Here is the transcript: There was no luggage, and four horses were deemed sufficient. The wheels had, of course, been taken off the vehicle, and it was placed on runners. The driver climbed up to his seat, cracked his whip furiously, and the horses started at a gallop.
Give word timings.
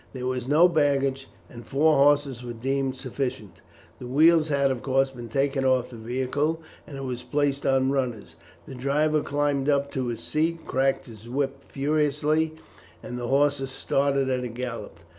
There 0.13 0.25
was 0.25 0.47
no 0.47 0.65
luggage, 0.65 1.27
and 1.47 1.63
four 1.63 1.95
horses 1.95 2.43
were 2.43 2.53
deemed 2.53 2.95
sufficient. 2.97 3.61
The 3.99 4.07
wheels 4.07 4.47
had, 4.47 4.71
of 4.71 4.81
course, 4.81 5.11
been 5.11 5.29
taken 5.29 5.63
off 5.63 5.91
the 5.91 5.95
vehicle, 5.95 6.59
and 6.87 6.97
it 6.97 7.03
was 7.03 7.21
placed 7.21 7.67
on 7.67 7.91
runners. 7.91 8.35
The 8.65 8.73
driver 8.73 9.21
climbed 9.21 9.69
up 9.69 9.91
to 9.91 10.07
his 10.07 10.21
seat, 10.21 10.65
cracked 10.65 11.05
his 11.05 11.29
whip 11.29 11.63
furiously, 11.71 12.55
and 13.03 13.19
the 13.19 13.27
horses 13.27 13.69
started 13.69 14.27
at 14.27 14.43
a 14.43 14.47
gallop. 14.49 14.97